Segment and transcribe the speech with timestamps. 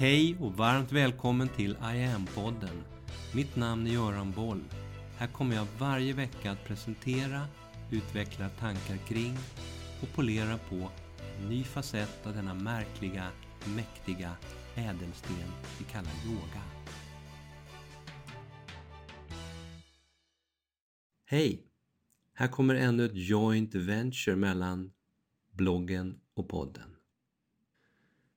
[0.00, 2.82] Hej och varmt välkommen till I am-podden.
[3.34, 4.64] Mitt namn är Göran Boll.
[5.16, 7.46] Här kommer jag varje vecka att presentera,
[7.90, 9.36] utveckla tankar kring
[10.02, 10.90] och polera på
[11.38, 13.28] en ny facett av denna märkliga,
[13.76, 14.36] mäktiga
[14.74, 16.62] ädelsten vi kallar yoga.
[21.24, 21.66] Hej!
[22.34, 24.92] Här kommer ännu ett joint venture mellan
[25.52, 26.99] bloggen och podden.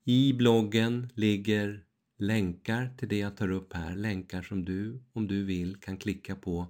[0.05, 1.85] I bloggen ligger
[2.17, 6.35] länkar till det jag tar upp här, länkar som du, om du vill, kan klicka
[6.35, 6.67] på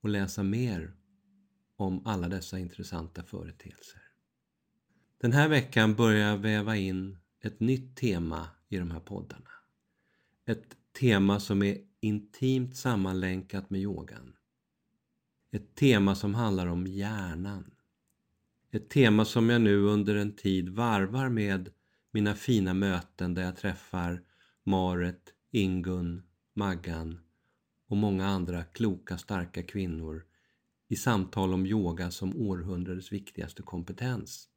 [0.00, 0.92] och läsa mer
[1.76, 4.02] om alla dessa intressanta företeelser.
[5.18, 9.50] Den här veckan börjar jag väva in ett nytt tema i de här poddarna.
[10.46, 14.32] Ett tema som är intimt sammanlänkat med yogan.
[15.50, 17.70] Ett tema som handlar om hjärnan.
[18.70, 21.70] Ett tema som jag nu under en tid varvar med
[22.10, 24.22] mina fina möten där jag träffar
[24.64, 26.22] Maret, Ingun,
[26.54, 27.20] Maggan
[27.86, 30.24] och många andra kloka, starka kvinnor
[30.88, 34.48] i samtal om yoga som århundradets viktigaste kompetens.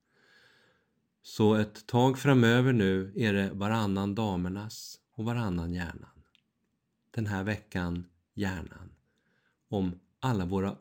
[1.21, 6.23] Så ett tag framöver nu är det varannan damernas och varannan hjärnan.
[7.11, 8.95] Den här veckan hjärnan.
[9.67, 10.77] Om alla våra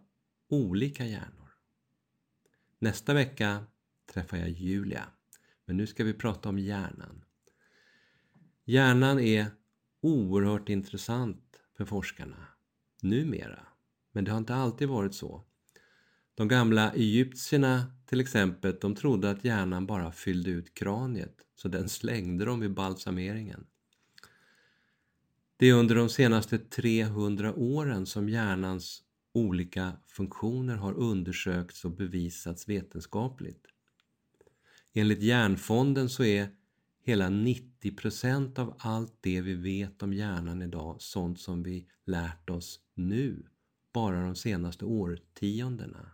[0.48, 1.50] olika hjärnor.
[2.78, 3.64] Nästa vecka
[4.12, 5.05] träffar jag Julia.
[5.71, 7.25] Men nu ska vi prata om hjärnan.
[8.65, 9.47] Hjärnan är
[10.01, 12.47] oerhört intressant för forskarna
[13.03, 13.67] numera.
[14.13, 15.45] Men det har inte alltid varit så.
[16.35, 21.89] De gamla egyptierna till exempel, de trodde att hjärnan bara fyllde ut kraniet, så den
[21.89, 23.67] slängde de vid balsameringen.
[25.57, 32.69] Det är under de senaste 300 åren som hjärnans olika funktioner har undersökts och bevisats
[32.69, 33.67] vetenskapligt.
[34.92, 36.48] Enligt Hjärnfonden så är
[37.02, 42.80] hela 90% av allt det vi vet om hjärnan idag sånt som vi lärt oss
[42.94, 43.46] nu,
[43.92, 46.11] bara de senaste årtiondena.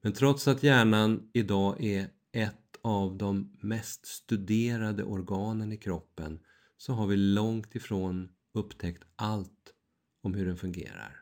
[0.00, 6.40] Men trots att hjärnan idag är ett av de mest studerade organen i kroppen
[6.76, 9.74] så har vi långt ifrån upptäckt allt
[10.22, 11.20] om hur den fungerar.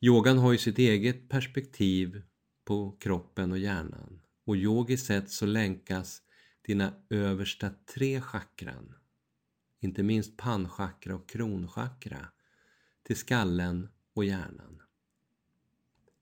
[0.00, 2.22] Yogan har ju sitt eget perspektiv
[2.64, 6.22] på kroppen och hjärnan och yogiskt sett så länkas
[6.62, 8.94] dina översta tre chakran,
[9.80, 12.28] inte minst pannchakra och kronchakra,
[13.02, 14.82] till skallen och hjärnan.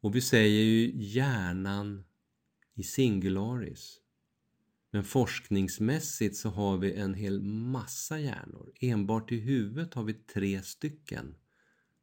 [0.01, 2.05] Och vi säger ju hjärnan
[2.75, 4.01] i singularis.
[4.91, 8.73] Men forskningsmässigt så har vi en hel massa hjärnor.
[8.81, 11.35] Enbart i huvudet har vi tre stycken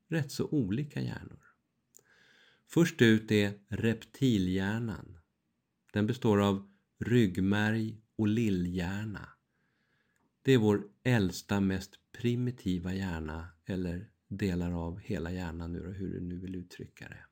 [0.08, 1.46] rätt så olika hjärnor.
[2.68, 5.21] Först ut är reptilhjärnan
[5.92, 9.30] den består av ryggmärg och lillhjärna.
[10.42, 16.22] Det är vår äldsta, mest primitiva hjärna, eller delar av hela hjärnan, nu hur du
[16.22, 17.26] nu vill uttrycka det.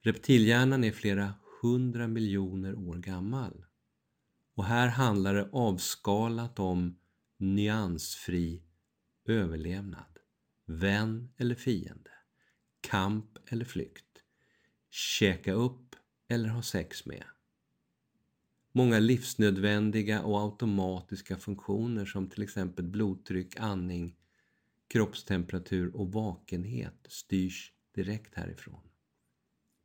[0.00, 3.64] Reptilhjärnan är flera hundra miljoner år gammal.
[4.54, 6.98] Och här handlar det avskalat om
[7.38, 8.62] nyansfri
[9.24, 10.18] överlevnad.
[10.66, 12.10] Vän eller fiende.
[12.80, 14.22] Kamp eller flykt.
[14.90, 15.96] Käka upp
[16.28, 17.24] eller ha sex med
[18.72, 24.16] många livsnödvändiga och automatiska funktioner som till exempel blodtryck, andning,
[24.88, 28.80] kroppstemperatur och vakenhet styrs direkt härifrån.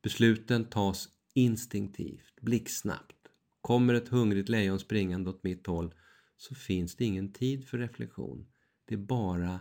[0.02, 3.16] Besluten tas instinktivt, blixtsnabbt.
[3.62, 5.94] Kommer ett hungrigt lejon springande åt mitt håll
[6.38, 8.48] så finns det ingen tid för reflektion.
[8.86, 9.60] Det är bara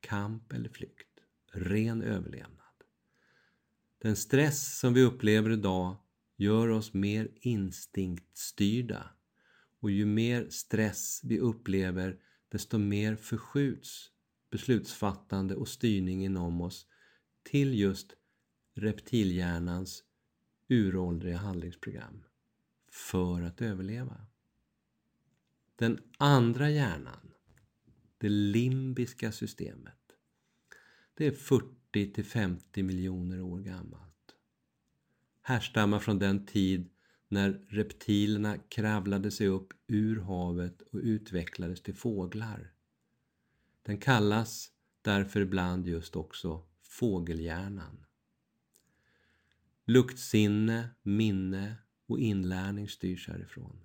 [0.00, 1.20] kamp eller flykt,
[1.52, 2.60] ren överlevnad.
[3.98, 5.96] Den stress som vi upplever idag
[6.44, 9.10] gör oss mer instinktstyrda.
[9.80, 12.18] Och ju mer stress vi upplever,
[12.48, 14.10] desto mer förskjuts
[14.50, 16.86] beslutsfattande och styrning inom oss
[17.42, 18.12] till just
[18.74, 20.04] reptilhjärnans
[20.68, 22.24] uråldriga handlingsprogram
[22.92, 24.26] för att överleva.
[25.76, 27.32] Den andra hjärnan,
[28.18, 29.98] det limbiska systemet,
[31.14, 34.13] det är 40 till 50 miljoner år gammalt
[35.46, 36.90] härstammar från den tid
[37.28, 42.72] när reptilerna kravlade sig upp ur havet och utvecklades till fåglar.
[43.82, 44.70] Den kallas
[45.02, 48.04] därför ibland just också fågelhjärnan.
[49.84, 51.74] Luktsinne, minne
[52.06, 53.84] och inlärning styrs härifrån.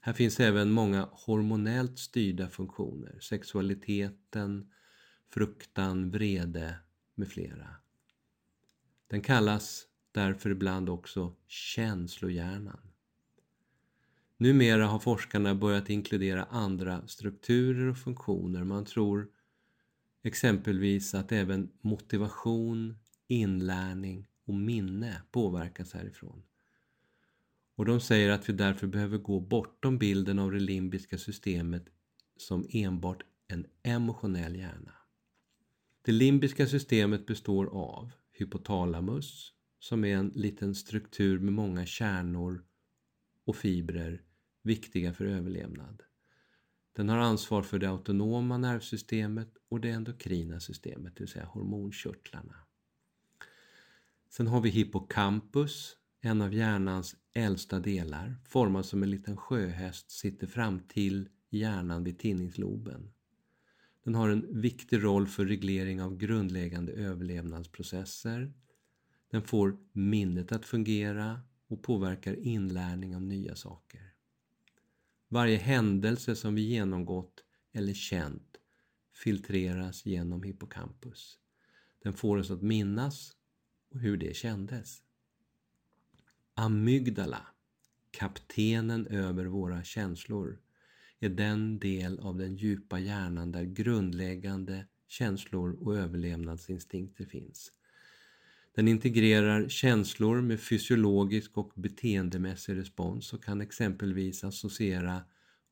[0.00, 4.70] Här finns även många hormonellt styrda funktioner, sexualiteten,
[5.28, 6.76] fruktan, vrede
[7.14, 7.76] med flera.
[9.06, 12.80] Den kallas därför ibland också känslohjärnan.
[14.36, 18.64] Numera har forskarna börjat inkludera andra strukturer och funktioner.
[18.64, 19.28] Man tror
[20.22, 22.98] exempelvis att även motivation,
[23.28, 26.42] inlärning och minne påverkas härifrån.
[27.74, 31.84] Och de säger att vi därför behöver gå bortom bilden av det limbiska systemet
[32.36, 34.92] som enbart en emotionell hjärna.
[36.02, 42.64] Det limbiska systemet består av hypotalamus, som är en liten struktur med många kärnor
[43.44, 44.22] och fibrer
[44.62, 46.02] viktiga för överlevnad.
[46.92, 52.54] Den har ansvar för det autonoma nervsystemet och det endokrina systemet, det vill säga hormonkörtlarna.
[54.30, 60.46] Sen har vi hippocampus, en av hjärnans äldsta delar, formad som en liten sjöhäst, sitter
[60.46, 63.12] fram till hjärnan vid tinningsloben.
[64.04, 68.52] Den har en viktig roll för reglering av grundläggande överlevnadsprocesser.
[69.30, 74.12] Den får minnet att fungera och påverkar inlärning av nya saker.
[75.28, 78.56] Varje händelse som vi genomgått eller känt
[79.14, 81.38] filtreras genom hippocampus.
[82.02, 83.36] Den får oss att minnas
[83.90, 85.02] och hur det kändes.
[86.54, 87.46] Amygdala,
[88.10, 90.60] kaptenen över våra känslor,
[91.18, 97.72] är den del av den djupa hjärnan där grundläggande känslor och överlevnadsinstinkter finns.
[98.80, 105.22] Den integrerar känslor med fysiologisk och beteendemässig respons och kan exempelvis associera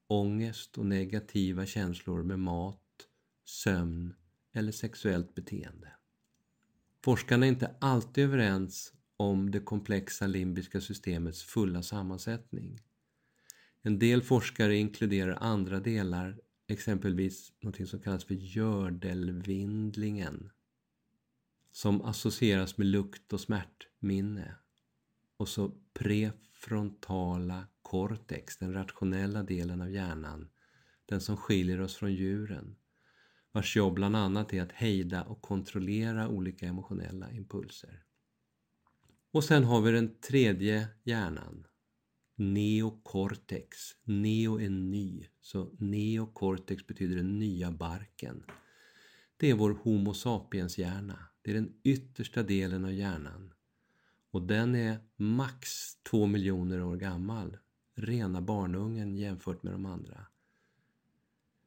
[0.07, 2.83] ångest och negativa känslor med mat,
[3.45, 4.15] sömn
[4.55, 5.89] eller sexuellt beteende.
[7.05, 12.81] Forskarna är inte alltid överens om det komplexa limbiska systemets fulla sammansättning.
[13.83, 20.51] En del forskare inkluderar andra delar, exempelvis något som kallas för gördelvindlingen,
[21.79, 24.55] som associeras med lukt och smärtminne.
[25.37, 30.49] Och så prefrontala cortex, den rationella delen av hjärnan,
[31.07, 32.77] den som skiljer oss från djuren,
[33.53, 38.05] vars jobb bland annat är att hejda och kontrollera olika emotionella impulser.
[39.31, 41.67] Och sen har vi den tredje hjärnan,
[42.37, 43.79] neocortex.
[44.05, 48.45] Neo är ny, så neocortex betyder den nya barken.
[49.37, 51.29] Det är vår Homo sapiens-hjärna.
[51.49, 53.53] Det är den yttersta delen av hjärnan.
[54.31, 57.57] Och den är max två miljoner år gammal.
[57.95, 60.27] Rena barnungen jämfört med de andra.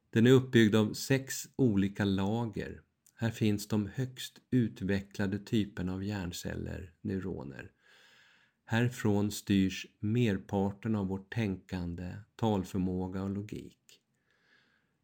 [0.10, 2.82] Den är uppbyggd av sex olika lager.
[3.16, 7.72] Här finns de högst utvecklade typerna av hjärnceller, neuroner.
[8.66, 14.02] Härifrån styrs merparten av vårt tänkande, talförmåga och logik.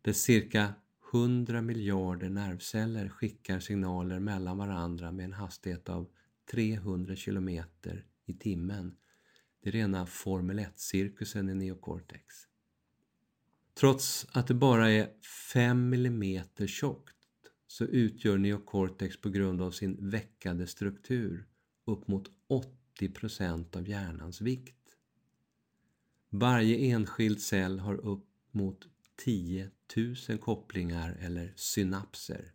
[0.02, 0.74] Dess cirka
[1.18, 6.10] 100 miljarder nervceller skickar signaler mellan varandra med en hastighet av
[6.52, 8.98] 300 kilometer i timmen.
[9.64, 12.24] Det är rena Formel 1-cirkusen i neocortex.
[13.74, 15.10] Trots att det bara är
[15.54, 17.16] 5 mm tjockt
[17.68, 21.48] så utgör neocortex på grund av sin veckade struktur
[21.86, 24.98] upp mot 80 procent av hjärnans vikt.
[26.30, 28.88] Varje enskild cell har upp mot
[29.26, 32.52] 10 tusen kopplingar eller synapser.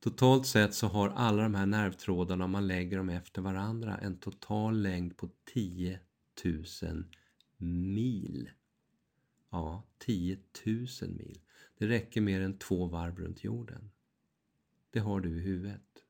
[0.00, 4.18] Totalt sett så har alla de här nervtrådarna, om man lägger dem efter varandra, en
[4.18, 6.00] total längd på 10
[6.44, 7.04] 000
[7.56, 8.50] mil.
[9.50, 11.40] Ja, 10 000 mil.
[11.78, 13.90] Det räcker mer än två varv runt jorden.
[14.90, 16.04] Det har du i huvudet.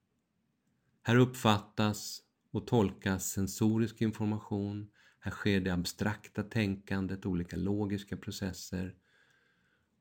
[1.02, 4.90] Här uppfattas och tolkas sensorisk information,
[5.20, 8.94] här sker det abstrakta tänkandet, olika logiska processer.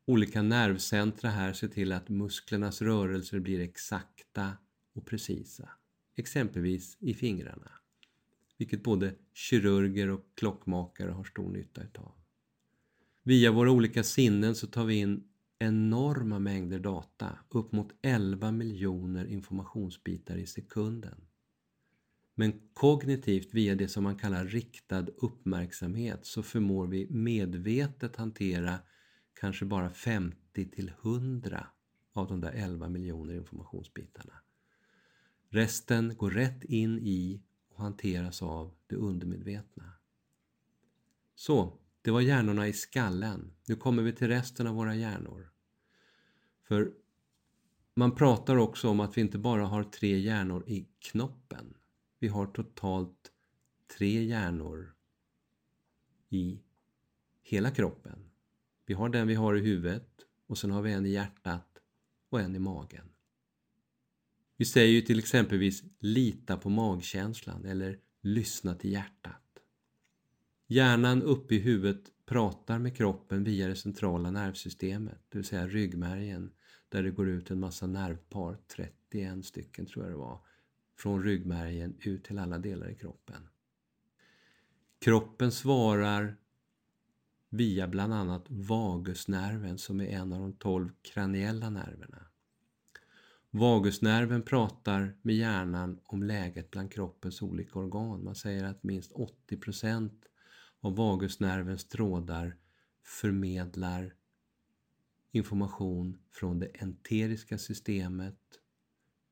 [0.10, 4.52] Olika nervcentra här ser till att musklernas rörelser blir exakta
[4.94, 5.70] och precisa.
[6.16, 7.72] Exempelvis i fingrarna.
[8.58, 12.12] Vilket både kirurger och klockmakare har stor nytta utav.
[13.24, 15.24] Via våra olika sinnen så tar vi in
[15.60, 21.22] enorma mängder data, upp mot 11 miljoner informationsbitar i sekunden.
[22.36, 28.80] Men kognitivt via det som man kallar riktad uppmärksamhet så förmår vi medvetet hantera
[29.40, 31.68] kanske bara 50 till 100
[32.14, 34.34] av de där 11 miljoner informationsbitarna.
[35.50, 39.94] Resten går rätt in i och hanteras av det undermedvetna.
[41.36, 43.54] Så, det var hjärnorna i skallen.
[43.68, 45.52] Nu kommer vi till resten av våra hjärnor.
[46.64, 46.92] För
[47.94, 51.78] man pratar också om att vi inte bara har tre hjärnor i knoppen.
[52.20, 53.32] Vi har totalt
[53.98, 54.96] tre hjärnor
[56.30, 56.60] i
[57.42, 58.29] hela kroppen.
[58.90, 60.10] Vi har den vi har i huvudet
[60.48, 61.82] och sen har vi en i hjärtat
[62.30, 63.10] och en i magen.
[64.58, 69.60] Vi säger ju till exempelvis lita på magkänslan eller lyssna till hjärtat.
[70.68, 76.52] Hjärnan uppe i huvudet pratar med kroppen via det centrala nervsystemet, det vill säga ryggmärgen,
[76.90, 80.40] där det går ut en massa nervpar, 31 stycken tror jag det var,
[80.98, 83.50] från ryggmärgen ut till alla delar i kroppen.
[85.00, 86.38] Kroppen svarar
[87.50, 92.26] via bland annat vagusnerven som är en av de tolv kraniella nerverna.
[93.52, 98.24] Vagusnerven pratar med hjärnan om läget bland kroppens olika organ.
[98.24, 100.12] Man säger att minst 80%
[100.80, 102.58] av vagusnervens trådar
[103.04, 104.16] förmedlar
[105.32, 108.40] information från det enteriska systemet,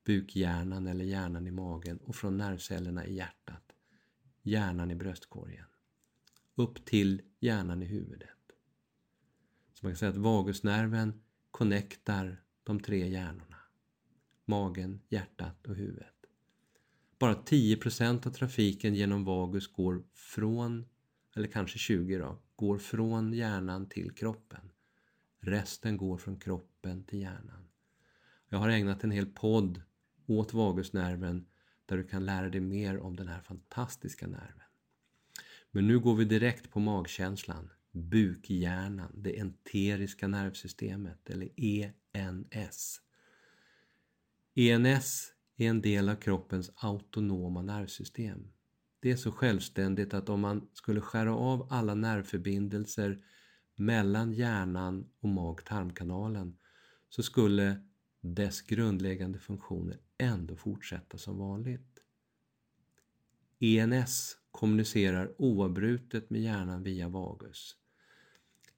[0.05, 3.63] bukhjärnan eller hjärnan i magen och från nervcellerna i hjärtat,
[4.41, 5.65] hjärnan i bröstkorgen,
[6.57, 8.29] upp till hjärnan i huvudet.
[9.73, 11.21] Så man kan säga att vagusnerven
[11.51, 13.57] connectar de tre hjärnorna
[14.47, 16.13] magen, hjärtat och huvudet.
[17.19, 20.85] Bara 10% av trafiken genom vagus går från,
[21.35, 24.71] eller kanske 20 då, går från hjärnan till kroppen.
[25.39, 27.67] Resten går från kroppen till hjärnan.
[28.49, 29.81] Jag har ägnat en hel podd
[30.25, 31.47] åt vagusnerven
[31.85, 34.61] där du kan lära dig mer om den här fantastiska nerven.
[35.71, 41.49] Men nu går vi direkt på magkänslan, bukhjärnan, det enteriska nervsystemet eller
[42.13, 43.01] ENS.
[44.55, 48.47] ENS är en del av kroppens autonoma nervsystem.
[48.99, 53.23] Det är så självständigt att om man skulle skära av alla nervförbindelser
[53.75, 56.57] mellan hjärnan och mag-tarmkanalen
[57.09, 57.81] så skulle
[58.21, 61.99] dess grundläggande funktioner ändå fortsätta som vanligt.
[63.59, 67.75] ENS kommunicerar oavbrutet med hjärnan via vagus.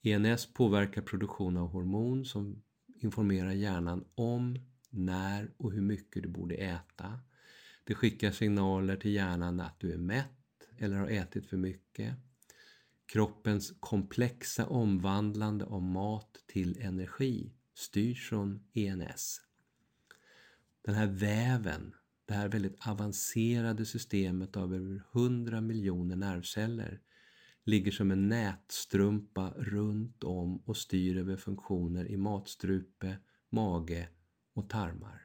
[0.01, 2.61] ENS påverkar produktion av hormon som
[2.95, 4.59] informerar hjärnan om
[4.89, 7.19] när och hur mycket du borde äta.
[7.83, 12.15] Det skickar signaler till hjärnan att du är mätt eller har ätit för mycket.
[13.05, 19.41] Kroppens komplexa omvandlande av mat till energi styrs från ENS.
[20.81, 21.93] Den här väven,
[22.29, 26.99] det här väldigt avancerade systemet av över 100 miljoner nervceller
[27.63, 33.17] ligger som en nätstrumpa runt om och styr över funktioner i matstrupe,
[33.49, 34.09] mage
[34.53, 35.21] och tarmar.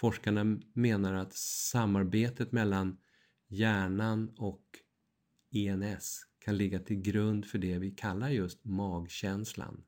[0.00, 2.96] Forskarna menar att samarbetet mellan
[3.48, 4.64] hjärnan och
[5.52, 9.84] ENS kan ligga till grund för det vi kallar just magkänslan.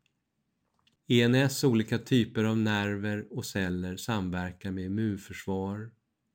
[1.08, 5.90] ENS olika typer av nerver och celler samverkar med immunförsvar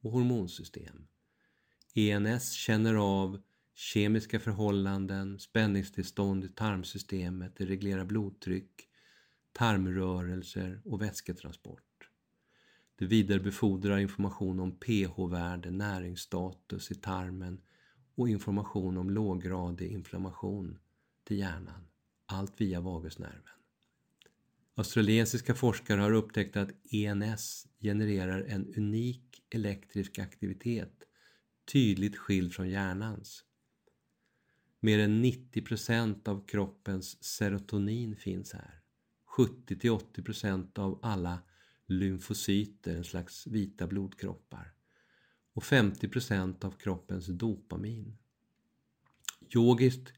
[0.08, 1.08] och hormonsystem.
[1.96, 3.42] ENS känner av
[3.74, 8.88] kemiska förhållanden, spänningstillstånd i tarmsystemet, det reglerar blodtryck,
[9.52, 12.10] tarmrörelser och vätsketransport.
[12.96, 17.62] Det vidarebefordrar information om pH-värde, näringsstatus i tarmen
[18.16, 20.80] och information om låggradig inflammation
[21.24, 21.88] till hjärnan.
[22.26, 23.57] Allt via vagusnerven.
[24.80, 31.04] Australiensiska forskare har upptäckt att ENS genererar en unik elektrisk aktivitet
[31.72, 33.44] tydligt skild från hjärnans.
[34.80, 38.82] Mer än 90% av kroppens serotonin finns här.
[39.38, 41.40] 70-80% av alla
[41.88, 44.74] lymfocyter, en slags vita blodkroppar
[45.54, 48.18] och 50% av kroppens dopamin.
[49.56, 50.14] Yogiskt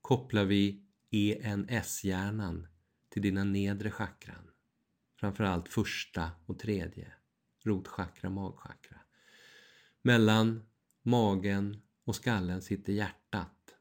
[0.00, 2.66] kopplar vi ENS-hjärnan
[3.14, 4.50] till dina nedre chakran,
[5.20, 7.12] framförallt första och tredje,
[7.64, 9.00] rotchakra, magchakra.
[10.02, 10.62] Mellan
[11.02, 13.74] magen och skallen sitter hjärtat,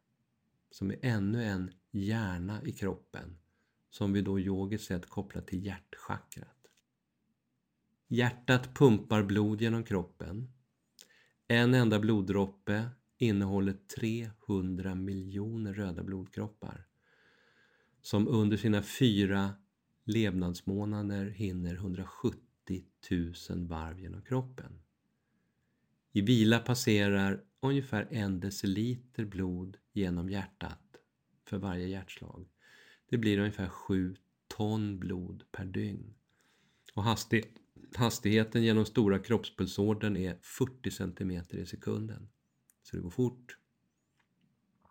[0.72, 3.38] som är ännu en hjärna i kroppen,
[3.90, 6.68] som vi då yogiskt sett kopplar till hjärtchakrat.
[8.08, 10.54] Hjärtat pumpar blod genom kroppen.
[11.48, 16.88] En enda bloddroppe innehåller 300 miljoner röda blodkroppar
[18.04, 19.54] som under sina fyra
[20.04, 22.40] levnadsmånader hinner 170
[23.50, 24.80] 000 varv genom kroppen.
[26.12, 30.98] I vila passerar ungefär en deciliter blod genom hjärtat
[31.46, 32.50] för varje hjärtslag.
[33.10, 34.16] Det blir ungefär 7
[34.48, 36.14] ton blod per dygn.
[36.94, 37.50] Och hastighet
[37.96, 42.30] hastigheten genom stora kroppspulsådern är 40 cm i sekunden.
[42.84, 43.58] Så det går fort.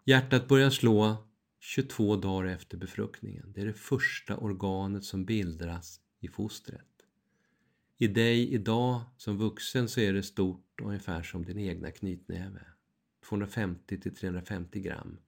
[0.05, 1.29] Hjärtat börjar slå
[1.65, 3.53] 22 dagar efter befruktningen.
[3.55, 7.07] Det är det första organet som bildas i fostret.
[7.99, 12.65] I dig idag som vuxen så är det stort ungefär som din egna knytnäve.
[13.29, 15.19] 250 350 gram.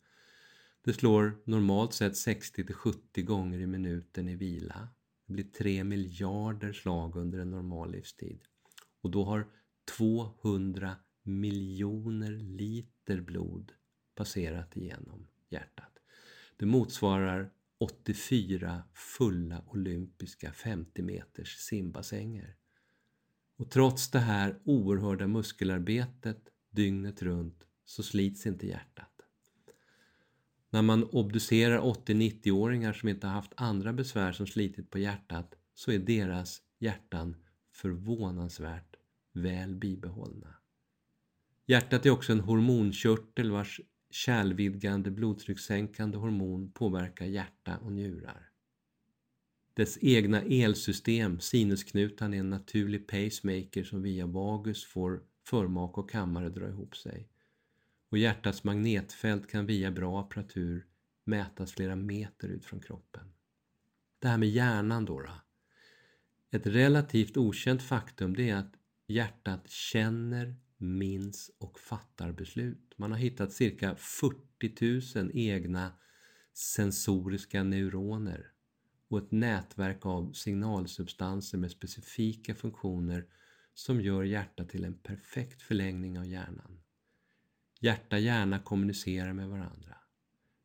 [0.84, 4.88] Det slår normalt sett 60 70 gånger i minuten i vila
[5.26, 8.40] det blir 3 miljarder slag under en normal livstid.
[9.00, 9.46] Och då har
[9.98, 13.72] 200 miljoner liter blod
[14.14, 15.93] passerat igenom hjärtat.
[16.56, 22.56] Det motsvarar 84 fulla olympiska 50 meters simbassänger.
[23.56, 29.10] Och trots det här oerhörda muskelarbetet dygnet runt så slits inte hjärtat.
[30.70, 35.92] När man obducerar 80-90-åringar som inte har haft andra besvär som slitit på hjärtat så
[35.92, 37.36] är deras hjärtan
[37.70, 38.96] förvånansvärt
[39.32, 40.54] väl bibehållna.
[41.66, 43.80] Hjärtat är också en hormonkörtel vars
[44.14, 48.50] kärlvidgande blodtryckssänkande hormon påverkar hjärta och njurar.
[49.74, 56.48] Dess egna elsystem, sinusknutan, är en naturlig pacemaker som via vagus får förmak och kammare
[56.48, 57.28] dra ihop sig.
[58.10, 60.86] Och hjärtats magnetfält kan via bra apparatur
[61.24, 63.32] mätas flera meter ut från kroppen.
[64.18, 65.32] Det här med hjärnan då, då.
[66.50, 68.74] Ett relativt okänt faktum det är att
[69.06, 72.94] hjärtat känner, minns och fattar beslut.
[72.96, 75.92] Man har hittat cirka 40 000 egna
[76.52, 78.50] sensoriska neuroner
[79.08, 83.26] och ett nätverk av signalsubstanser med specifika funktioner
[83.74, 86.80] som gör hjärtat till en perfekt förlängning av hjärnan.
[87.80, 89.96] Hjärta och hjärna kommunicerar med varandra.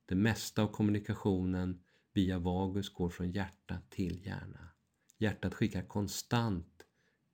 [0.06, 4.70] Det mesta av kommunikationen via vagus går från hjärta till hjärna.
[5.18, 6.79] Hjärtat skickar konstant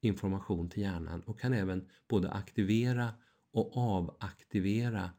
[0.05, 3.13] information till hjärnan och kan även både aktivera
[3.51, 5.11] och avaktivera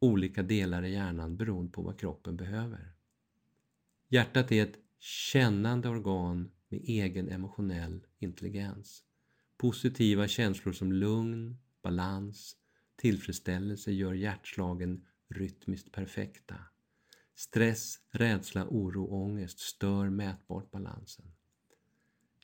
[0.00, 2.92] olika delar i hjärnan beroende på vad kroppen behöver.
[4.08, 9.04] Hjärtat är ett kännande organ med egen emotionell intelligens.
[9.56, 12.56] Positiva känslor som lugn, balans,
[12.96, 16.54] tillfredsställelse gör hjärtslagen rytmiskt perfekta.
[17.34, 21.32] Stress, rädsla, oro och ångest stör mätbart balansen.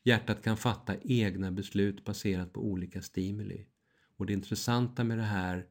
[0.08, 3.66] Hjärtat kan fatta egna beslut baserat på olika stimuli.
[4.16, 5.66] Och det intressanta med det här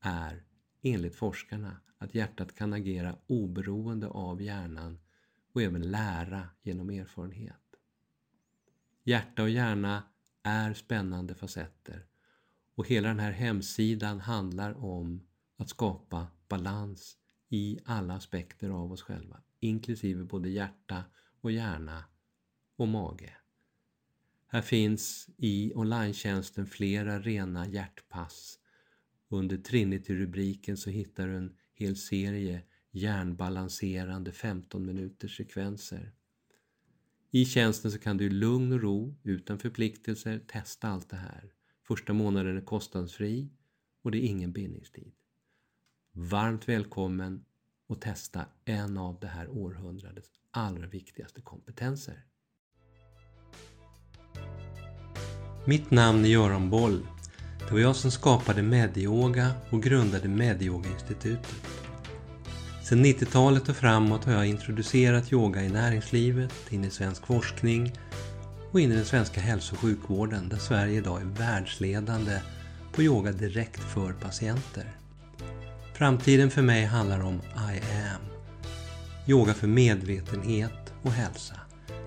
[0.00, 0.42] är,
[0.82, 4.98] enligt forskarna, att hjärtat kan agera oberoende av hjärnan
[5.52, 7.76] och även lära genom erfarenhet.
[9.04, 10.02] Hjärta och hjärna
[10.42, 12.06] är spännande facetter
[12.74, 17.18] och hela den här hemsidan handlar om att skapa balans
[17.48, 21.04] i alla aspekter av oss själva, inklusive både hjärta
[21.40, 22.04] och hjärna
[22.76, 23.36] och mage.
[24.54, 26.14] Här finns i online
[26.70, 28.58] flera rena hjärtpass.
[29.28, 36.12] Under Trinity-rubriken så hittar du en hel serie hjärnbalanserande 15 minuters sekvenser.
[37.30, 41.52] I tjänsten så kan du i lugn och ro, utan förpliktelser, testa allt det här.
[41.86, 43.50] Första månaden är kostnadsfri
[44.02, 45.12] och det är ingen bindningstid.
[46.12, 47.44] Varmt välkommen
[47.88, 52.24] att testa en av det här århundradets allra viktigaste kompetenser.
[55.66, 57.06] Mitt namn är Göran Boll.
[57.58, 61.54] Det var jag som skapade Medyoga och grundade Medyoga-institutet.
[62.82, 67.92] Sedan 90-talet och framåt har jag introducerat yoga i näringslivet, in i svensk forskning
[68.72, 72.40] och in i den svenska hälso och sjukvården där Sverige idag är världsledande
[72.92, 74.96] på yoga direkt för patienter.
[75.94, 78.22] Framtiden för mig handlar om I am.
[79.26, 81.63] Yoga för medvetenhet och hälsa.